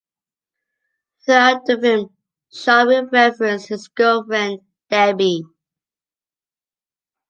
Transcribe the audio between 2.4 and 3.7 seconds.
Shawn references